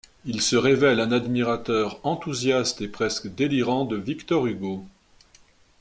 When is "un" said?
0.99-1.11